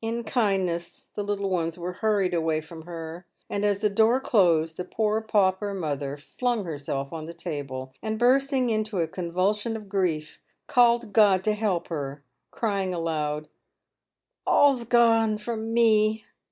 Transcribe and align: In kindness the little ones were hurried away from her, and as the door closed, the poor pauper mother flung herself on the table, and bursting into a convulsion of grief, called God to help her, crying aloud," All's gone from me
In 0.00 0.24
kindness 0.24 1.06
the 1.14 1.22
little 1.22 1.48
ones 1.48 1.78
were 1.78 1.92
hurried 1.92 2.34
away 2.34 2.60
from 2.60 2.82
her, 2.82 3.26
and 3.48 3.64
as 3.64 3.78
the 3.78 3.88
door 3.88 4.18
closed, 4.18 4.76
the 4.76 4.84
poor 4.84 5.20
pauper 5.20 5.72
mother 5.72 6.16
flung 6.16 6.64
herself 6.64 7.12
on 7.12 7.26
the 7.26 7.32
table, 7.32 7.94
and 8.02 8.18
bursting 8.18 8.70
into 8.70 8.98
a 8.98 9.06
convulsion 9.06 9.76
of 9.76 9.88
grief, 9.88 10.40
called 10.66 11.12
God 11.12 11.44
to 11.44 11.52
help 11.54 11.86
her, 11.90 12.24
crying 12.50 12.92
aloud," 12.92 13.46
All's 14.48 14.82
gone 14.82 15.38
from 15.38 15.72
me 15.72 16.24